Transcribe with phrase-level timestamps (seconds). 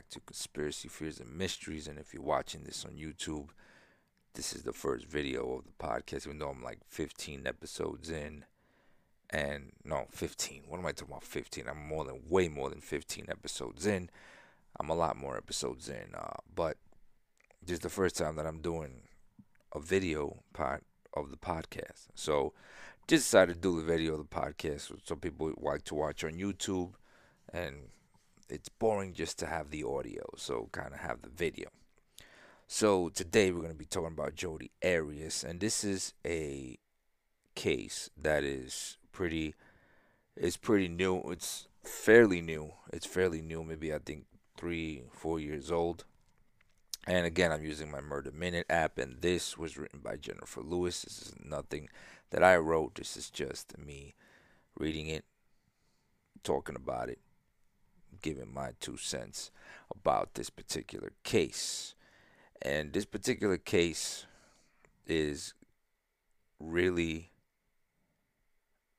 [0.00, 1.86] back to Conspiracy Fears and Mysteries.
[1.86, 3.48] And if you're watching this on YouTube,
[4.32, 8.46] this is the first video of the podcast, even though I'm like 15 episodes in.
[9.28, 10.62] And no, 15.
[10.68, 11.24] What am I talking about?
[11.24, 11.68] 15.
[11.68, 14.08] I'm more than, way more than 15 episodes in.
[14.78, 16.14] I'm a lot more episodes in.
[16.14, 16.78] Uh, but
[17.62, 19.02] this is the first time that I'm doing
[19.74, 22.06] a video part of the podcast.
[22.14, 22.54] So
[23.06, 24.92] just decided to do the video of the podcast.
[25.04, 26.92] so people like to watch on YouTube.
[27.52, 27.90] And
[28.50, 31.68] it's boring just to have the audio, so kind of have the video.
[32.66, 36.78] So today we're going to be talking about Jodi Arias, and this is a
[37.54, 39.54] case that is pretty,
[40.36, 41.20] it's pretty new.
[41.30, 42.72] It's fairly new.
[42.92, 44.26] It's fairly new, maybe I think
[44.56, 46.04] three, four years old.
[47.06, 51.02] And again, I'm using my Murder Minute app, and this was written by Jennifer Lewis.
[51.02, 51.88] This is nothing
[52.30, 52.96] that I wrote.
[52.96, 54.14] This is just me
[54.78, 55.24] reading it,
[56.44, 57.18] talking about it,
[58.22, 59.50] giving my two cents
[59.94, 61.94] about this particular case.
[62.62, 64.26] And this particular case
[65.06, 65.54] is
[66.58, 67.30] really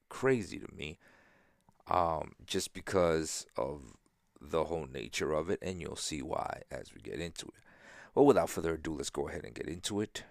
[0.10, 0.98] crazy to me
[1.90, 3.82] um, just because of
[4.40, 7.64] the whole nature of it, and you'll see why as we get into it.
[8.16, 10.24] Well, without further ado, let's go ahead and get into it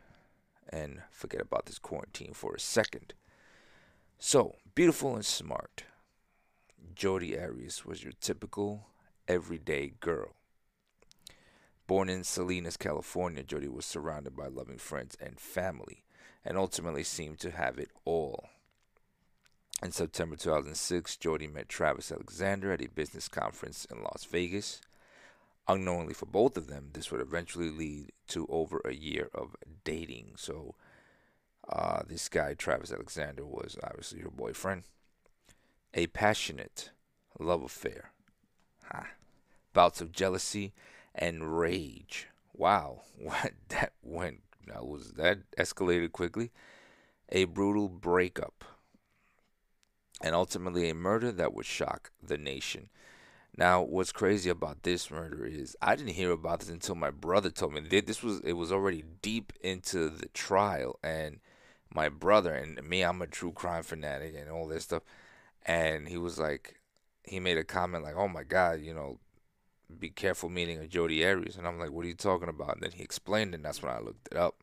[0.69, 3.15] and forget about this quarantine for a second.
[4.19, 5.85] So, beautiful and smart.
[6.95, 8.89] Jodi Arias was your typical
[9.27, 10.35] everyday girl.
[11.87, 16.05] Born in Salinas, California, Jodi was surrounded by loving friends and family
[16.45, 18.49] and ultimately seemed to have it all.
[19.83, 24.81] In September 2006, Jodi met Travis Alexander at a business conference in Las Vegas.
[25.69, 30.33] Unknowingly for both of them, this would eventually lead to over a year of dating.
[30.37, 30.75] So,
[31.69, 34.83] uh, this guy, Travis Alexander, was obviously her boyfriend
[35.95, 36.91] a passionate
[37.39, 38.13] love affair.
[39.73, 40.73] Bouts of jealousy
[41.15, 42.27] and rage.
[42.53, 46.51] Wow, what that went that was that escalated quickly.
[47.31, 48.65] A brutal breakup.
[50.23, 52.91] And ultimately a murder that would shock the nation.
[53.57, 57.51] Now, what's crazy about this murder is I didn't hear about this until my brother
[57.51, 57.81] told me.
[57.81, 61.41] This was it was already deep into the trial, and
[61.93, 65.03] my brother and me, I'm a true crime fanatic and all this stuff
[65.65, 66.81] and he was like,
[67.23, 69.19] he made a comment like, "Oh my God, you know,
[69.99, 72.83] be careful meeting a Jodi Arias," and I'm like, "What are you talking about?" And
[72.83, 74.63] then he explained, and that's when I looked it up.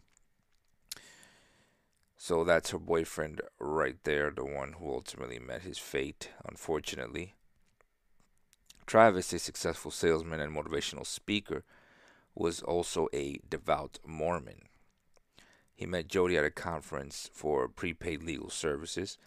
[2.17, 7.35] So that's her boyfriend right there, the one who ultimately met his fate, unfortunately.
[8.87, 11.63] Travis, a successful salesman and motivational speaker,
[12.33, 14.63] was also a devout Mormon.
[15.75, 19.17] He met Jodi at a conference for prepaid legal services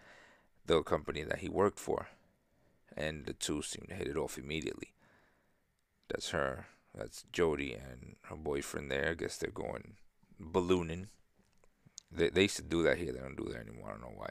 [0.76, 2.08] the company that he worked for.
[2.96, 4.92] And the two seem to hit it off immediately.
[6.08, 6.66] That's her.
[6.94, 9.10] That's Jodi and her boyfriend there.
[9.10, 9.94] I guess they're going
[10.38, 11.08] ballooning.
[12.10, 13.12] They, they used to do that here.
[13.12, 13.90] They don't do that anymore.
[13.90, 14.30] I don't know why.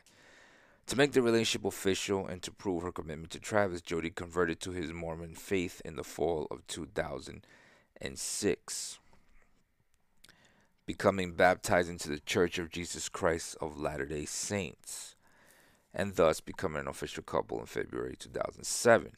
[0.87, 4.71] To make the relationship official and to prove her commitment to Travis, Jodi converted to
[4.71, 8.99] his Mormon faith in the fall of 2006,
[10.85, 15.15] becoming baptized into the Church of Jesus Christ of Latter day Saints
[15.93, 19.11] and thus becoming an official couple in February 2007.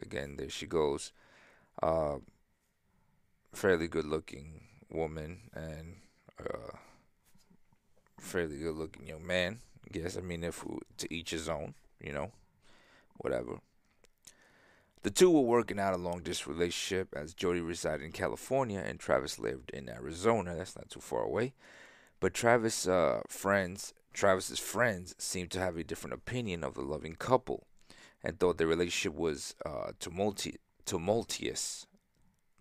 [0.00, 1.12] Again, there she goes.
[1.82, 2.16] Uh,
[3.52, 5.96] fairly good looking woman and
[6.38, 6.76] uh,
[8.18, 9.58] fairly good looking young man.
[9.84, 10.64] I guess, I mean, if
[10.98, 12.32] to each his own, you know,
[13.16, 13.60] whatever.
[15.02, 19.00] The two were working out a long distance relationship as Jodi resided in California and
[19.00, 20.54] Travis lived in Arizona.
[20.54, 21.54] That's not too far away.
[22.20, 27.14] But Travis' uh, friends Travis's friends seemed to have a different opinion of the loving
[27.14, 27.66] couple
[28.22, 31.86] and thought their relationship was uh, tumulti- tumultuous.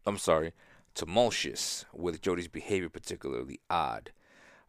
[0.06, 0.54] I'm sorry,
[0.94, 4.12] tumultuous, with Jodi's behavior particularly odd.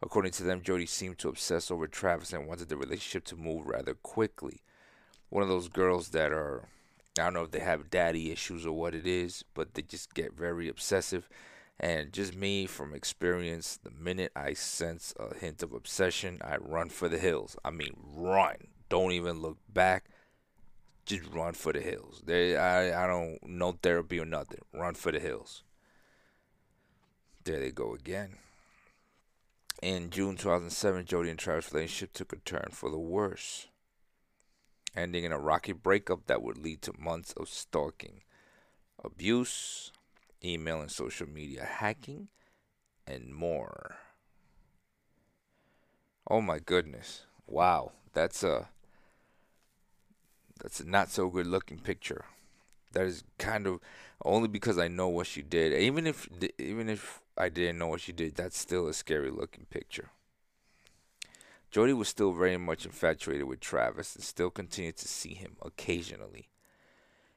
[0.01, 3.67] According to them, Jodi seemed to obsess over Travis and wanted the relationship to move
[3.67, 4.61] rather quickly.
[5.29, 6.67] One of those girls that are,
[7.17, 10.13] I don't know if they have daddy issues or what it is, but they just
[10.13, 11.29] get very obsessive
[11.81, 16.89] and just me from experience, the minute I sense a hint of obsession, I run
[16.89, 17.57] for the hills.
[17.65, 18.67] I mean, run.
[18.87, 20.11] Don't even look back.
[21.07, 22.21] Just run for the hills.
[22.23, 24.59] They, I, I don't no therapy or nothing.
[24.71, 25.63] Run for the hills.
[27.45, 28.35] There they go again.
[29.81, 33.69] In June 2007, Jodi and Travis' relationship took a turn for the worse,
[34.95, 38.21] ending in a rocky breakup that would lead to months of stalking,
[39.03, 39.90] abuse,
[40.43, 42.27] email and social media hacking,
[43.07, 43.97] and more.
[46.29, 47.23] Oh my goodness.
[47.47, 47.91] Wow.
[48.13, 48.69] That's a
[50.61, 52.25] that's a not so good looking picture.
[52.93, 53.79] That is kind of
[54.23, 55.73] only because I know what she did.
[55.73, 56.27] Even if
[56.57, 60.09] even if I didn't know what she did, that's still a scary looking picture.
[61.71, 66.50] Jodi was still very much infatuated with Travis and still continued to see him occasionally.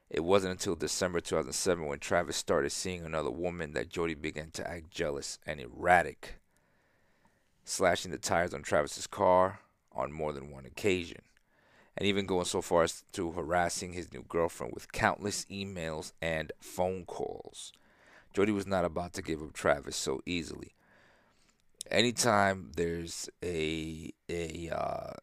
[0.09, 4.69] It wasn't until December 2007 when Travis started seeing another woman that Jodi began to
[4.69, 6.35] act jealous and erratic,
[7.63, 9.61] slashing the tires on Travis's car
[9.91, 11.21] on more than one occasion,
[11.97, 16.51] and even going so far as to harassing his new girlfriend with countless emails and
[16.59, 17.71] phone calls.
[18.33, 20.75] Jodi was not about to give up Travis so easily.
[21.89, 25.13] Anytime there's a a uh,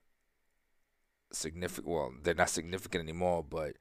[1.33, 3.77] significant, well, they're not significant anymore, but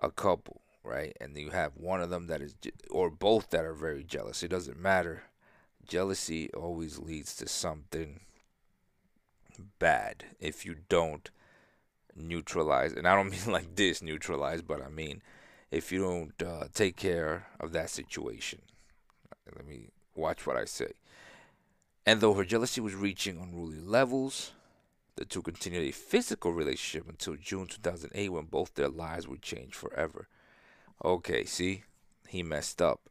[0.00, 1.16] a couple, right?
[1.20, 2.54] And you have one of them that is,
[2.90, 4.42] or both that are very jealous.
[4.42, 5.24] It doesn't matter.
[5.86, 8.20] Jealousy always leads to something
[9.78, 11.30] bad if you don't
[12.14, 12.92] neutralize.
[12.92, 15.22] And I don't mean like this neutralize, but I mean
[15.70, 18.60] if you don't uh, take care of that situation.
[19.54, 20.92] Let me watch what I say.
[22.06, 24.52] And though her jealousy was reaching unruly levels,
[25.20, 29.74] the two continued a physical relationship until June 2008 when both their lives would change
[29.74, 30.28] forever.
[31.04, 31.84] Okay, see?
[32.26, 33.02] He messed up.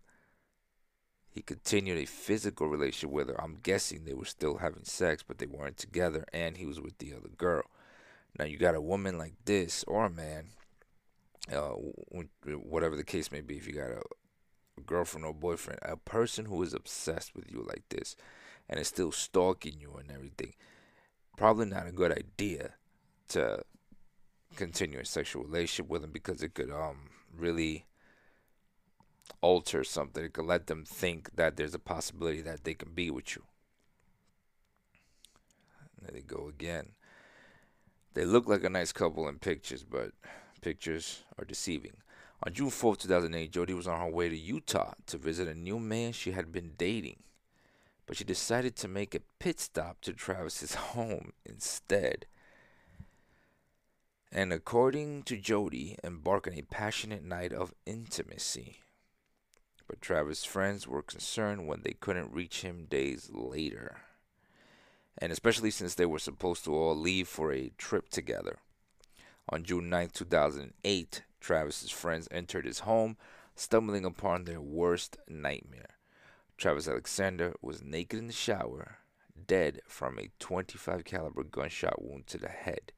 [1.29, 3.39] He continued a physical relationship with her.
[3.39, 6.97] I'm guessing they were still having sex, but they weren't together, and he was with
[6.97, 7.65] the other girl.
[8.39, 10.47] Now, you got a woman like this, or a man,
[11.53, 11.75] uh,
[12.44, 14.01] whatever the case may be, if you got a,
[14.79, 18.15] a girlfriend or boyfriend, a person who is obsessed with you like this
[18.67, 20.56] and is still stalking you and everything
[21.39, 22.71] probably not a good idea
[23.30, 23.63] to
[24.57, 27.86] continue a sexual relationship with them because it could um really
[29.39, 30.25] alter something.
[30.25, 33.44] It could let them think that there's a possibility that they can be with you.
[36.01, 36.89] There they go again.
[38.15, 40.12] They look like a nice couple in pictures, but
[40.59, 41.94] pictures are deceiving.
[42.44, 45.80] On June 4, 2008, Jodi was on her way to Utah to visit a new
[45.80, 47.24] man she had been dating
[48.09, 52.25] but she decided to make a pit stop to Travis's home instead.
[54.31, 58.79] And according to Jodi, embark on a passionate night of intimacy.
[59.88, 63.97] But Travis's friends were concerned when they couldn't reach him days later.
[65.19, 68.57] And especially since they were supposed to all leave for a trip together.
[69.50, 73.17] On June 9, 2008, Travis's friends entered his home,
[73.56, 75.99] stumbling upon their worst nightmare.
[76.59, 78.97] Travis Alexander was naked in the shower,
[79.47, 82.91] dead from a 25 caliber gunshot wound to the head,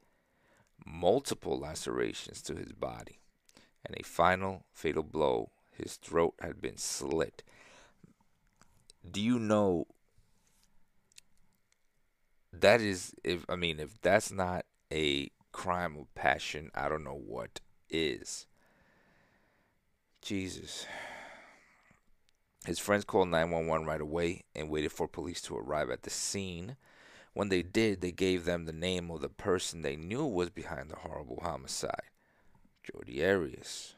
[0.84, 3.20] multiple lacerations to his body,
[3.86, 5.52] and a final fatal blow.
[5.70, 7.44] His throat had been slit.
[9.10, 9.86] Do you know
[12.52, 17.22] that is if I mean if that's not a crime of passion, I don't know
[17.26, 17.60] what
[17.92, 18.48] is.
[20.22, 20.88] Jesus.
[22.66, 26.78] His friends called 911 right away and waited for police to arrive at the scene.
[27.34, 30.90] When they did, they gave them the name of the person they knew was behind
[30.90, 32.12] the horrible homicide
[32.84, 33.96] Jodi Arias.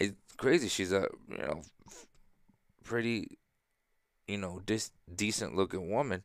[0.00, 0.68] It's crazy.
[0.68, 1.62] She's a, you know,
[2.82, 3.38] pretty,
[4.26, 6.22] you know, dis- decent looking woman.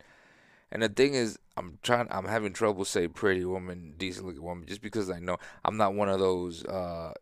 [0.72, 4.68] And the thing is, I'm trying, I'm having trouble say pretty woman, decent looking woman,
[4.68, 7.13] just because I know I'm not one of those uh,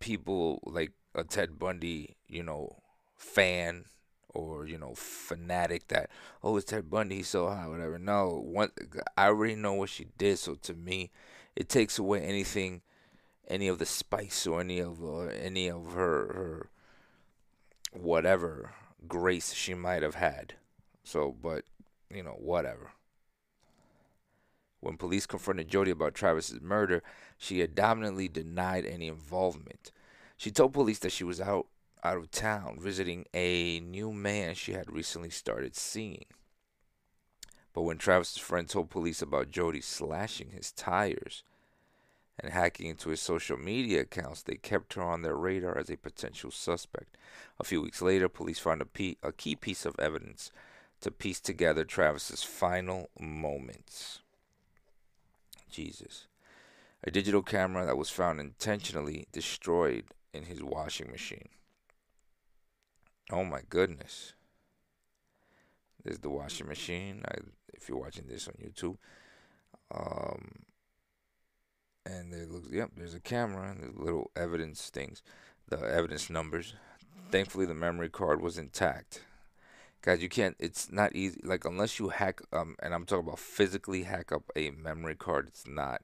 [0.00, 2.76] people like a Ted Bundy, you know,
[3.16, 3.86] fan
[4.34, 6.08] or you know fanatic that
[6.42, 7.98] oh it's Ted Bundy he's so hot whatever.
[7.98, 8.70] No, one
[9.16, 11.10] I already know what she did, so to me,
[11.54, 12.82] it takes away anything,
[13.48, 16.70] any of the spice or any of uh, any of her her
[17.92, 18.72] whatever
[19.06, 20.54] grace she might have had.
[21.04, 21.64] So, but
[22.12, 22.92] you know whatever.
[24.80, 27.04] When police confronted Jodi about Travis's murder,
[27.38, 29.92] she had dominantly denied any involvement.
[30.42, 31.68] She told police that she was out
[32.02, 36.24] out of town visiting a new man she had recently started seeing.
[37.72, 41.44] But when Travis's friend told police about Jodi slashing his tires
[42.40, 45.96] and hacking into his social media accounts, they kept her on their radar as a
[45.96, 47.16] potential suspect.
[47.60, 50.50] A few weeks later, police found a, pe- a key piece of evidence
[51.02, 54.22] to piece together Travis's final moments.
[55.70, 56.26] Jesus.
[57.04, 61.48] A digital camera that was found intentionally destroyed in his washing machine.
[63.30, 64.34] Oh my goodness.
[66.04, 67.22] There's the washing machine.
[67.28, 67.38] I,
[67.74, 68.96] if you're watching this on YouTube,
[69.94, 70.64] um,
[72.04, 75.22] and it looks, yep, there's a camera and little evidence things,
[75.68, 76.74] the evidence numbers.
[77.30, 79.22] Thankfully, the memory card was intact.
[80.02, 80.56] Guys, you can't.
[80.58, 81.40] It's not easy.
[81.44, 85.46] Like unless you hack, um, and I'm talking about physically hack up a memory card,
[85.46, 86.02] it's not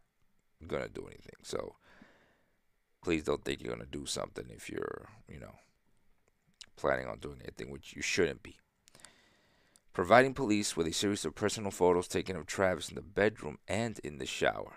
[0.67, 1.35] gonna do anything.
[1.43, 1.75] So
[3.03, 5.55] please don't think you're going to do something if you're, you know,
[6.77, 8.57] planning on doing anything, which you shouldn't be.
[9.93, 13.99] Providing police with a series of personal photos taken of Travis in the bedroom and
[14.05, 14.77] in the shower.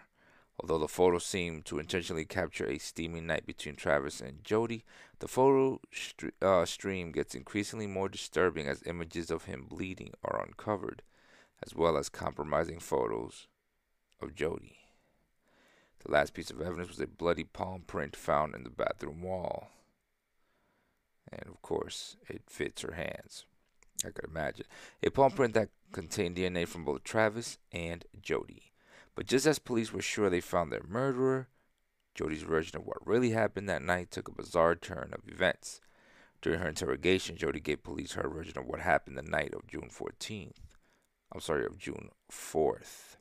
[0.59, 4.83] Although the photos seem to intentionally capture a steamy night between Travis and Jodi,
[5.19, 10.43] the photo st- uh, stream gets increasingly more disturbing as images of him bleeding are
[10.43, 11.01] uncovered,
[11.63, 13.47] as well as compromising photos
[14.19, 14.80] of Jodi.
[16.05, 19.69] The last piece of evidence was a bloody palm print found in the bathroom wall.
[21.31, 23.45] And of course, it fits her hands.
[24.05, 24.65] I could imagine.
[25.03, 28.71] A palm print that contained DNA from both Travis and Jodi.
[29.15, 31.49] But just as police were sure they found their murderer,
[32.15, 35.81] Jodi's version of what really happened that night took a bizarre turn of events.
[36.41, 39.89] During her interrogation, Jodi gave police her version of what happened the night of June
[39.91, 40.55] 14th.
[41.31, 43.17] I'm sorry, of June 4th.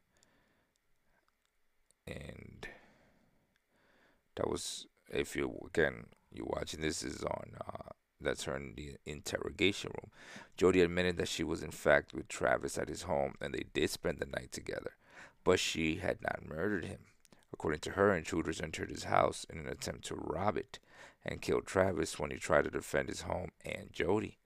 [2.11, 2.69] And
[4.37, 7.90] that was, if you, again, you're watching this is on, uh,
[8.21, 10.11] that's her in the interrogation room.
[10.57, 13.90] Jodi admitted that she was in fact with Travis at his home and they did
[13.90, 14.93] spend the night together
[15.45, 17.00] but she had not murdered him.
[17.52, 20.79] According to her, intruders entered his house in an attempt to rob it
[21.25, 24.38] and killed Travis when he tried to defend his home and Jodi.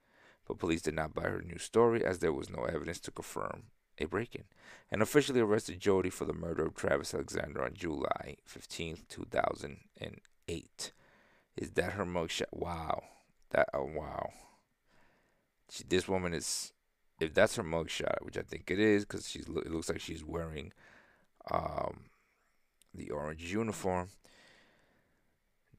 [0.47, 3.65] But police did not buy her new story as there was no evidence to confirm
[3.99, 4.45] a break in
[4.91, 10.93] and officially arrested Jodi for the murder of Travis Alexander on July 15, 2008.
[11.57, 12.53] Is that her mugshot?
[12.53, 13.03] Wow.
[13.51, 14.31] That, oh, wow.
[15.71, 16.73] She, this woman is
[17.21, 20.73] if that's her mugshot, which I think it is, because it looks like she's wearing
[21.51, 22.05] um,
[22.93, 24.09] the orange uniform.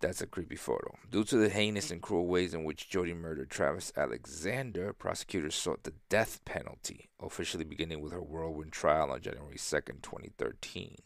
[0.05, 0.99] That's a creepy photo.
[1.09, 5.81] Due to the heinous and cruel ways in which Jodi murdered Travis Alexander, prosecutors sought
[5.81, 10.97] the death penalty, officially beginning with her whirlwind trial on January 2nd, 2013.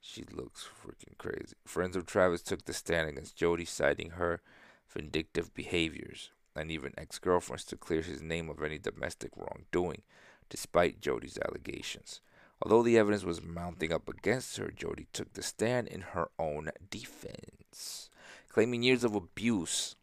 [0.00, 1.56] She looks freaking crazy.
[1.66, 4.40] Friends of Travis took the stand against Jodi, citing her
[4.88, 10.00] vindictive behaviors and even ex girlfriends to clear his name of any domestic wrongdoing,
[10.48, 12.22] despite Jodi's allegations.
[12.62, 16.70] Although the evidence was mounting up against her, Jodi took the stand in her own
[16.90, 18.10] defense,
[18.48, 19.94] claiming years of abuse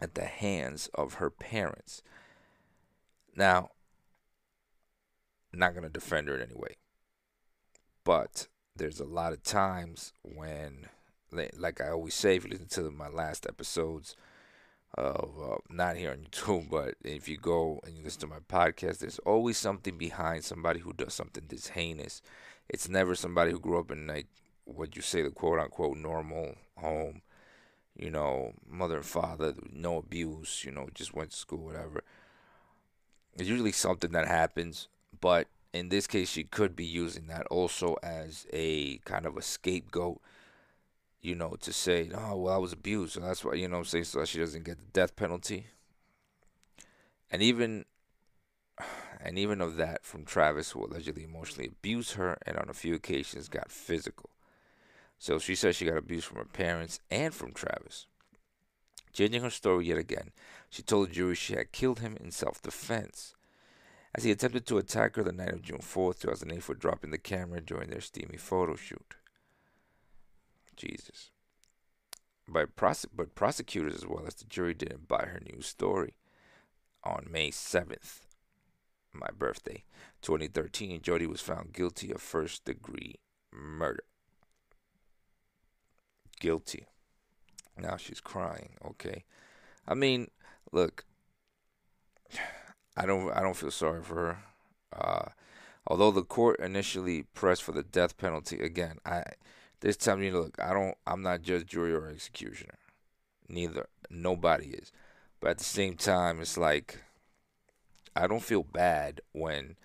[0.00, 2.02] at the hands of her parents.
[3.34, 3.70] Now,
[5.52, 6.76] not going to defend her in any way,
[8.04, 10.88] but there's a lot of times when,
[11.32, 14.14] like I always say, if you listen to my last episodes,
[14.96, 18.40] of uh, not here on YouTube, but if you go and you listen to my
[18.48, 22.22] podcast, there's always something behind somebody who does something this heinous.
[22.68, 24.26] It's never somebody who grew up in like
[24.64, 27.22] what you say the quote unquote normal home,
[27.96, 32.02] you know, mother and father, no abuse, you know, just went to school, whatever.
[33.36, 34.88] It's usually something that happens,
[35.20, 39.42] but in this case, she could be using that also as a kind of a
[39.42, 40.20] scapegoat
[41.24, 43.14] you know, to say, oh, well, I was abused.
[43.14, 44.04] So that's why, you know I'm saying?
[44.04, 45.66] So she doesn't get the death penalty.
[47.30, 47.86] And even,
[49.20, 52.94] and even of that from Travis, who allegedly emotionally abused her and on a few
[52.94, 54.28] occasions got physical.
[55.18, 58.06] So she says she got abused from her parents and from Travis.
[59.14, 60.30] Changing her story yet again,
[60.68, 63.34] she told the jury she had killed him in self defense
[64.14, 67.18] as he attempted to attack her the night of June 4th, 2008, for dropping the
[67.18, 69.14] camera during their steamy photo shoot.
[70.84, 71.30] Jesus.
[72.46, 76.14] By prose- but prosecutors as well as the jury didn't buy her new story.
[77.02, 78.20] On May 7th,
[79.12, 79.84] my birthday,
[80.22, 83.16] 2013, Jodi was found guilty of first degree
[83.52, 84.04] murder.
[86.40, 86.86] Guilty.
[87.76, 89.24] Now she's crying, okay?
[89.86, 90.30] I mean,
[90.72, 91.04] look,
[92.96, 94.38] I don't I don't feel sorry for her.
[94.92, 95.28] Uh,
[95.86, 99.24] although the court initially pressed for the death penalty again, I
[99.80, 102.78] this time you look, I don't I'm not judge, jury, or executioner.
[103.48, 103.86] Neither.
[104.10, 104.92] Nobody is.
[105.40, 106.98] But at the same time, it's like
[108.16, 109.76] I don't feel bad when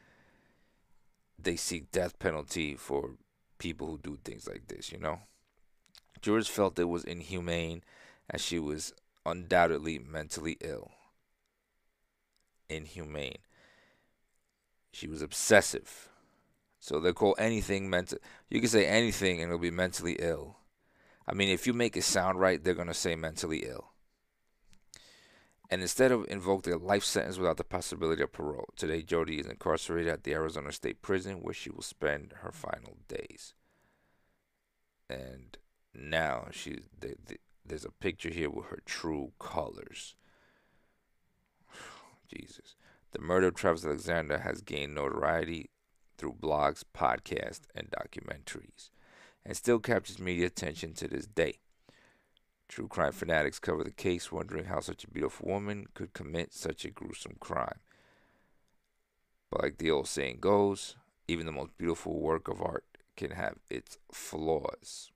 [1.38, 3.12] they seek death penalty for
[3.58, 5.20] people who do things like this, you know?
[6.22, 7.84] Jurors felt it was inhumane
[8.30, 8.94] as she was
[9.26, 10.92] undoubtedly mentally ill.
[12.70, 13.40] Inhumane.
[14.92, 16.09] She was obsessive.
[16.80, 18.20] So they call anything mental.
[18.50, 20.58] You can say anything and it'll be mentally ill.
[21.28, 23.92] I mean, if you make it sound right, they're gonna say mentally ill.
[25.70, 29.46] And instead of invoke a life sentence without the possibility of parole, today Jodi is
[29.46, 33.54] incarcerated at the Arizona State Prison, where she will spend her final days.
[35.08, 35.58] And
[35.94, 40.16] now she, they, they, there's a picture here with her true colors.
[42.34, 42.76] Jesus.
[43.12, 45.70] The murder of Travis Alexander has gained notoriety
[46.20, 48.90] through blogs, podcasts, and documentaries.
[49.46, 51.56] and still captures media attention to this day.
[52.68, 56.86] True crime fanatics cover the case, wondering how such a beautiful woman could commit such
[56.86, 57.80] a gruesome crime.
[59.50, 60.98] But like the old saying goes,
[61.28, 62.84] even the most beautiful work of art
[63.16, 65.10] can have its flaws.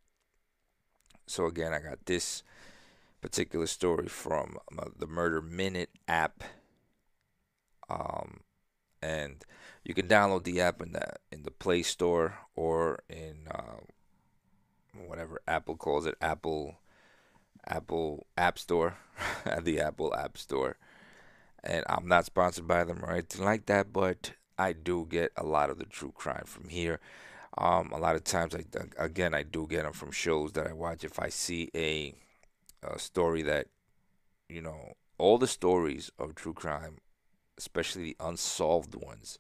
[1.27, 2.43] So again, I got this
[3.22, 6.43] particular story from uh, the Murder Minute app,
[7.89, 8.39] um,
[9.03, 9.45] and
[9.83, 13.81] you can download the app in the in the Play Store or in uh,
[15.07, 16.77] whatever Apple calls it, Apple
[17.67, 18.98] Apple App Store,
[19.62, 20.77] the Apple App Store.
[21.63, 25.43] And I'm not sponsored by them or anything like that, but I do get a
[25.43, 27.00] lot of the true crime from here.
[27.57, 28.63] Um, a lot of times, I
[28.98, 31.03] again, I do get them from shows that I watch.
[31.03, 32.15] If I see a,
[32.83, 33.67] a story that,
[34.50, 36.98] you know, all the stories of true crime,
[37.57, 39.38] especially the unsolved ones,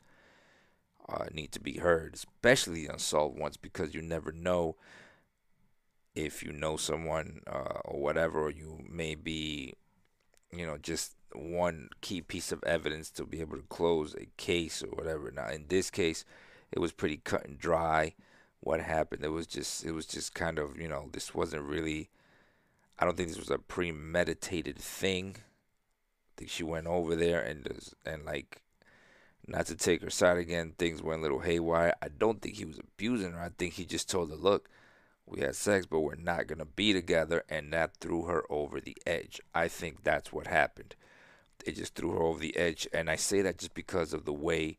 [1.09, 4.75] uh, need to be heard, especially the unsolved ones, because you never know
[6.15, 9.73] if you know someone uh, or whatever, or you may be,
[10.51, 14.83] you know, just one key piece of evidence to be able to close a case
[14.83, 15.31] or whatever.
[15.31, 16.23] Now, in this case,
[16.71, 18.13] it was pretty cut and dry.
[18.59, 19.23] What happened?
[19.23, 22.09] It was just, it was just kind of, you know, this wasn't really.
[22.99, 25.37] I don't think this was a premeditated thing.
[26.37, 27.67] Think she went over there and
[28.05, 28.61] and like,
[29.47, 31.93] not to take her side again, things went a little haywire.
[32.01, 33.41] I don't think he was abusing her.
[33.41, 34.69] I think he just told her, look
[35.25, 37.43] we had sex, but we're not going to be together.
[37.49, 39.41] And that threw her over the edge.
[39.53, 40.95] I think that's what happened.
[41.65, 42.87] It just threw her over the edge.
[42.93, 44.77] And I say that just because of the way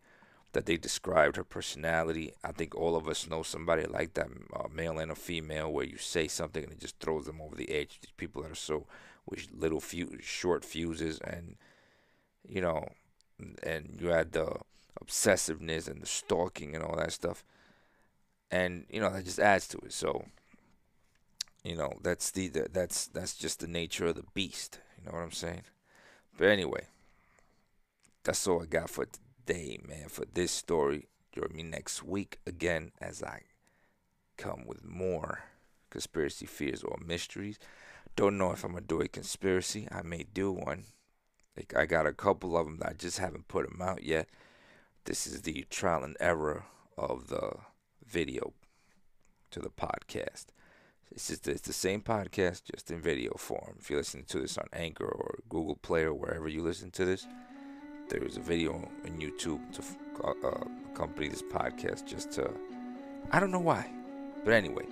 [0.52, 2.32] that they described her personality.
[2.44, 4.28] I think all of us know somebody like that,
[4.72, 7.70] male and a female, where you say something and it just throws them over the
[7.70, 7.98] edge.
[8.00, 8.86] These people that are so
[9.26, 11.56] with little few short fuses, and
[12.46, 12.88] you know,
[13.62, 14.56] and you had the
[15.02, 17.44] obsessiveness and the stalking and all that stuff
[18.54, 19.92] and you know that just adds to it.
[19.92, 20.24] So,
[21.64, 24.78] you know, that's the, the that's that's just the nature of the beast.
[24.98, 25.62] You know what I'm saying?
[26.38, 26.86] But anyway,
[28.22, 30.08] that's all I got for today, man.
[30.08, 33.42] For this story, join me next week again as I
[34.36, 35.40] come with more
[35.90, 37.58] conspiracy fears or mysteries.
[38.16, 39.88] Don't know if I'm gonna do a conspiracy.
[39.90, 40.84] I may do one.
[41.56, 44.28] Like I got a couple of them that I just haven't put them out yet.
[45.04, 46.64] This is the trial and error
[46.96, 47.56] of the
[48.06, 48.52] video
[49.50, 50.46] to the podcast.
[51.10, 53.76] It's just it's the same podcast, just in video form.
[53.80, 57.04] If you're listening to this on Anchor or Google Play or wherever you listen to
[57.04, 57.26] this,
[58.08, 58.74] there's a video
[59.04, 59.82] on YouTube to
[60.24, 62.06] uh, accompany this podcast.
[62.06, 62.50] Just to,
[63.30, 63.90] I don't know why,
[64.44, 64.86] but anyway,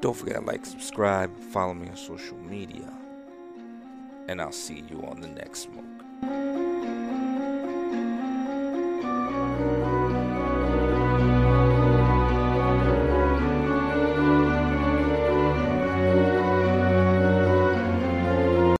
[0.00, 2.92] don't forget to like, subscribe, follow me on social media,
[4.28, 6.95] and I'll see you on the next smoke.